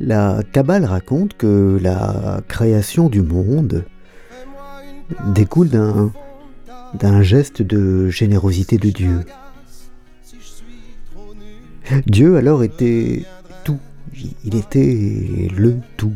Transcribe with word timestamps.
La 0.00 0.42
Kabbale 0.52 0.84
raconte 0.84 1.36
que 1.36 1.78
la 1.82 2.40
création 2.46 3.08
du 3.08 3.22
monde 3.22 3.84
découle 5.34 5.68
d'un, 5.70 7.22
geste 7.22 7.62
de 7.62 8.08
générosité 8.08 8.78
de 8.78 8.90
Dieu. 8.90 9.24
Dieu 12.06 12.36
alors 12.36 12.62
était 12.62 13.24
tout, 13.64 13.80
il 14.44 14.54
était 14.54 15.48
le 15.56 15.76
tout. 15.96 16.14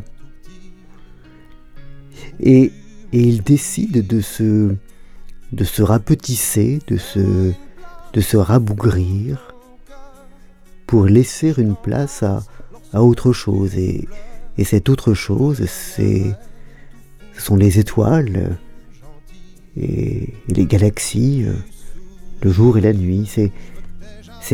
Et, 2.39 2.71
il 3.11 3.43
décide 3.43 4.07
de 4.07 4.21
se, 4.21 4.73
de 5.51 5.63
se 5.63 5.83
rapetisser, 5.83 6.79
de 6.87 6.97
se, 6.97 7.53
de 8.13 8.21
se 8.21 8.37
rabougrir 8.37 9.53
pour 10.87 11.05
laisser 11.05 11.53
une 11.59 11.75
place 11.75 12.23
à, 12.23 12.43
à 12.93 13.03
autre 13.03 13.33
chose. 13.33 13.75
Et, 13.75 14.07
et 14.57 14.63
cette 14.63 14.89
autre 14.89 15.13
chose, 15.13 15.65
c'est, 15.65 16.35
ce 17.33 17.41
sont 17.41 17.55
les 17.55 17.79
étoiles 17.79 18.57
et, 19.75 20.33
les 20.47 20.65
galaxies, 20.65 21.45
le 22.41 22.51
jour 22.51 22.77
et 22.77 22.81
la 22.81 22.93
nuit. 22.93 23.29
C'est, 23.29 23.51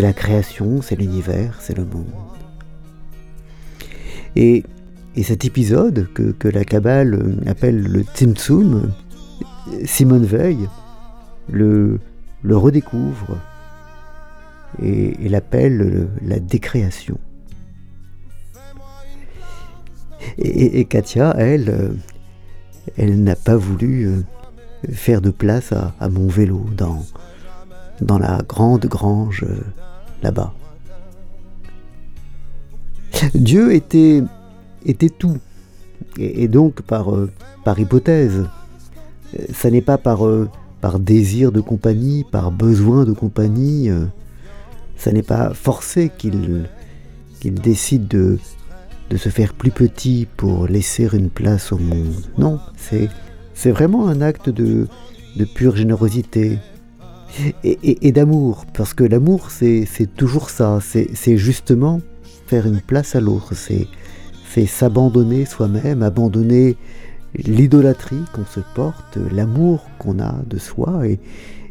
la 0.01 0.13
création, 0.13 0.81
c'est 0.81 0.95
l'univers, 0.95 1.57
c'est 1.59 1.77
le 1.77 1.83
monde. 1.83 2.05
Et, 4.37 4.63
et 5.17 5.23
cet 5.23 5.43
épisode 5.43 6.07
que, 6.13 6.47
la 6.47 6.63
Kabbale 6.63 7.37
appelle 7.47 7.81
le 7.81 8.03
Tzimtzum, 8.03 8.93
Simone 9.83 10.25
Veil 10.25 10.69
le, 11.49 11.99
redécouvre 12.49 13.37
et 14.81 15.27
l'appelle 15.27 16.07
la 16.21 16.39
décréation. 16.39 17.19
Et, 20.41 20.85
Katia, 20.85 21.35
elle, 21.37 21.95
elle 22.97 23.21
n'a 23.21 23.35
pas 23.35 23.57
voulu 23.57 24.07
euh, 24.07 24.23
faire 24.91 25.21
de 25.21 25.31
place 25.31 25.73
à, 25.73 26.09
mon 26.09 26.27
vélo 26.27 26.65
dans, 26.77 28.17
la 28.17 28.39
grande 28.47 28.85
grange 28.85 29.43
euh, 29.43 29.59
là-bas. 30.23 30.53
Dieu 33.33 33.73
était, 33.73 34.23
tout, 35.17 35.37
et, 36.17 36.47
donc 36.47 36.81
par, 36.81 37.13
euh, 37.13 37.29
hypothèse. 37.77 38.45
Ça 39.53 39.69
n'est 39.69 39.81
pas 39.81 39.97
par, 39.97 40.25
euh, 40.25 40.49
par 40.81 40.99
désir 40.99 41.51
de 41.51 41.61
compagnie, 41.61 42.25
par 42.31 42.51
besoin 42.51 43.05
de 43.05 43.13
compagnie. 43.13 43.89
Euh, 43.89 44.05
ça 44.97 45.11
n'est 45.11 45.23
pas 45.23 45.53
forcé 45.53 46.11
qu'il 46.17 46.67
décide 47.43 48.07
de, 48.07 48.39
de 49.09 49.17
se 49.17 49.29
faire 49.29 49.53
plus 49.53 49.71
petit 49.71 50.27
pour 50.37 50.67
laisser 50.67 51.07
une 51.13 51.29
place 51.29 51.71
au 51.71 51.77
monde. 51.77 52.13
Non, 52.37 52.59
c'est 52.77 53.09
c'est 53.53 53.71
vraiment 53.71 54.07
un 54.07 54.21
acte 54.21 54.49
de, 54.49 54.87
de 55.35 55.45
pure 55.45 55.75
générosité 55.75 56.59
et, 57.63 58.07
et, 58.07 58.11
d'amour, 58.13 58.65
parce 58.73 58.93
que 58.93 59.03
l'amour, 59.03 59.51
c'est 59.51 59.85
toujours 60.15 60.49
ça, 60.49 60.79
c'est 60.81 61.37
justement 61.37 62.01
faire 62.47 62.65
une 62.65 62.79
place 62.79 63.15
à 63.15 63.19
l'autre, 63.19 63.53
c'est 63.55 63.87
s'abandonner 64.65 65.45
soi-même, 65.45 66.03
abandonner 66.03 66.77
l'idolâtrie 67.35 68.23
qu'on 68.33 68.45
se 68.45 68.61
porte, 68.75 69.17
l'amour 69.31 69.85
qu'on 69.99 70.19
a 70.19 70.35
de 70.47 70.57
soi 70.57 71.05
et, 71.05 71.19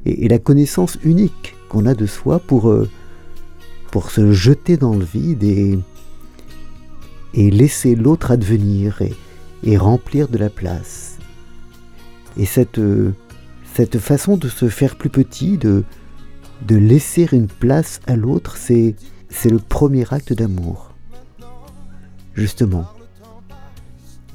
et, 0.06 0.28
la 0.28 0.39
connaissance 0.39 0.98
unique 1.03 1.55
qu'on 1.69 1.86
a 1.86 1.94
de 1.94 2.06
soi 2.06 2.39
pour, 2.39 2.69
euh, 2.69 2.89
pour 3.91 4.11
se 4.11 4.33
jeter 4.33 4.77
dans 4.77 4.94
le 4.94 5.05
vide 5.05 5.42
et, 5.42 5.78
et 7.34 7.51
laisser 7.51 7.95
l'autre 7.95 8.31
advenir 8.31 9.03
et, 9.62 9.77
remplir 9.77 10.29
de 10.29 10.39
la 10.39 10.51
place. 10.51 11.19
Et 12.37 12.47
cette, 12.47 12.81
cette 13.75 13.98
façon 13.98 14.37
de 14.37 14.49
se 14.49 14.69
faire 14.69 14.97
plus 14.97 15.11
petit, 15.11 15.59
de, 15.59 15.84
de 16.66 16.77
laisser 16.77 17.28
une 17.33 17.49
place 17.49 18.00
à 18.06 18.16
l'autre, 18.16 18.56
c'est 18.56 18.94
le 19.44 19.59
premier 19.59 20.05
acte 20.12 20.33
d'amour. 20.33 20.94
Justement, 22.34 22.87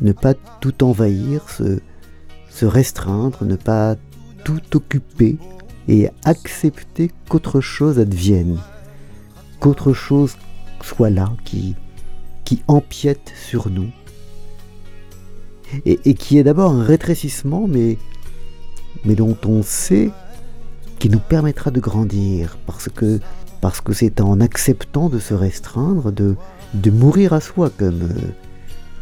ne 0.02 0.12
pas 0.12 0.34
tout 0.34 0.84
envahir, 0.84 1.50
se, 1.50 1.80
se 2.50 2.66
restreindre, 2.66 3.44
ne 3.46 3.56
pas 3.56 3.96
tout 4.44 4.62
occuper 4.76 5.38
et 5.88 6.10
accepter 6.24 7.12
qu'autre 7.30 7.62
chose 7.62 8.00
advienne, 8.00 8.60
qu'autre 9.60 9.94
chose 9.94 10.36
soit 10.82 11.10
là 11.10 11.32
qui, 11.46 11.76
qui 12.44 12.62
empiète 12.68 13.34
sur 13.36 13.70
nous 13.70 13.90
et, 15.86 16.14
qui 16.14 16.38
est 16.38 16.44
d'abord 16.44 16.72
un 16.72 16.84
rétrécissement, 16.84 17.68
mais, 17.68 17.98
dont 19.06 19.38
on 19.46 19.64
sait 19.64 20.12
qu'il 21.00 21.12
nous 21.12 21.20
permettra 21.20 21.72
de 21.72 21.80
grandir, 21.80 22.58
parce 22.66 22.90
que 22.90 23.20
parce 23.60 23.80
que 23.80 23.94
c'est 23.94 24.20
en 24.20 24.42
acceptant 24.42 25.08
de 25.08 25.20
se 25.20 25.34
restreindre, 25.34 26.12
de, 26.12 26.36
mourir 26.92 27.32
à 27.32 27.40
soi, 27.40 27.70
comme, 27.70 28.10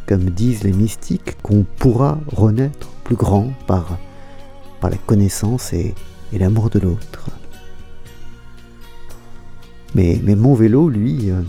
comme 0.08 0.30
disent 0.30 0.64
les 0.64 0.72
mystiques, 0.72 1.42
qu'on 1.42 1.66
pourra 1.80 2.20
renaître 2.28 2.90
plus 3.04 3.16
grand 3.16 3.52
par, 3.66 3.98
par 4.80 4.92
la 4.92 4.98
connaissance 4.98 5.74
et, 5.74 5.96
et 6.32 6.38
l'amour 6.38 6.70
de 6.70 6.78
l'autre. 6.78 7.32
Mais, 9.96 10.22
mais 10.24 10.36
mon 10.36 10.54
vélo, 10.54 10.90
lui, 10.90 11.32
euh, 11.32 11.42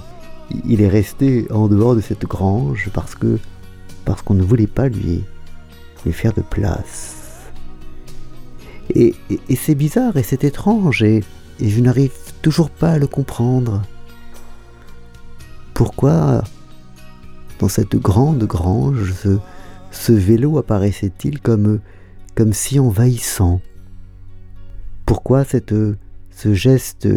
il 0.64 0.80
est 0.80 0.88
resté 0.88 1.46
en 1.50 1.68
dehors 1.68 1.94
de 1.96 2.00
cette 2.00 2.24
grange 2.26 2.90
parce 2.92 3.14
que 3.14 3.38
parce 4.04 4.22
qu'on 4.22 4.34
ne 4.34 4.42
voulait 4.42 4.66
pas 4.66 4.88
lui, 4.88 5.24
lui 6.04 6.12
faire 6.12 6.32
de 6.32 6.42
place. 6.42 7.50
Et, 8.94 9.14
et, 9.48 9.56
c'est 9.56 9.76
bizarre 9.76 10.16
et 10.16 10.22
c'est 10.22 10.44
étrange 10.44 11.02
et, 11.02 11.22
et 11.60 11.68
je 11.68 11.80
n'arrive 11.80 12.12
toujours 12.42 12.68
pas 12.68 12.92
à 12.92 12.98
le 12.98 13.06
comprendre. 13.06 13.82
Pourquoi, 15.72 16.42
dans 17.60 17.68
cette 17.68 17.96
grande 17.96 18.44
grange, 18.44 19.12
ce, 19.12 19.38
ce 19.92 20.12
vélo 20.12 20.58
apparaissait-il 20.58 21.40
comme, 21.40 21.78
comme 22.34 22.52
si 22.52 22.80
envahissant? 22.80 23.60
Pourquoi 25.06 25.44
cette, 25.44 25.74
ce 26.30 26.54
geste 26.54 27.08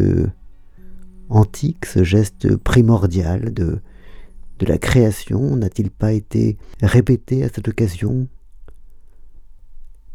antique, 1.29 1.85
ce 1.85 2.03
geste 2.03 2.55
primordial 2.55 3.53
de, 3.53 3.79
de 4.59 4.65
la 4.65 4.77
création 4.77 5.55
n'a-t-il 5.55 5.91
pas 5.91 6.13
été 6.13 6.57
répété 6.81 7.43
à 7.43 7.49
cette 7.49 7.67
occasion? 7.67 8.27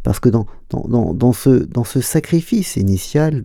Parce 0.02 0.20
que 0.20 0.28
dans, 0.28 0.46
dans, 0.70 1.32
ce, 1.32 1.50
dans 1.50 1.84
ce 1.84 2.00
sacrifice 2.00 2.76
initial, 2.76 3.42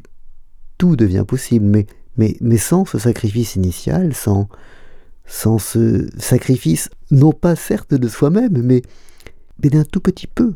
tout 0.78 0.96
devient 0.96 1.26
possible, 1.28 1.66
mais, 1.66 1.86
mais, 2.18 2.38
mais 2.40 2.58
sans 2.58 2.86
ce 2.86 2.98
sacrifice 2.98 3.56
initial, 3.56 4.14
sans, 4.14 4.47
sans 5.26 5.58
ce 5.58 6.08
sacrifice, 6.18 6.90
non 7.12 7.34
pas 7.34 7.56
certes 7.56 7.94
de 7.94 8.08
soi-même, 8.08 8.62
mais, 8.62 8.82
mais 9.62 9.70
d'un 9.70 9.84
tout 9.84 10.00
petit 10.00 10.28
peu, 10.28 10.53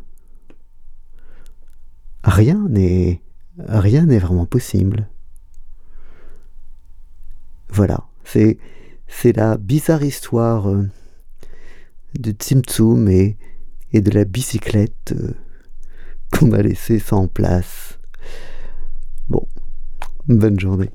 rien 2.24 2.68
n'est 2.70 3.22
vraiment 4.20 4.46
possible. 4.46 5.10
Voilà, 7.80 8.04
c'est 8.26 8.58
la 9.38 9.56
bizarre 9.56 10.04
histoire 10.04 10.70
euh, 10.70 10.90
de 12.20 12.32
Tsum 12.34 13.08
et, 13.08 13.38
et 13.94 14.02
de 14.02 14.12
la 14.12 14.26
bicyclette 14.26 15.14
euh, 15.14 15.34
qu'on 16.30 16.52
a 16.52 16.62
laissée 16.62 17.00
sans 17.00 17.30
place. 17.30 17.98
Bon, 19.30 19.48
bonne 20.28 20.60
journée. 20.60 20.90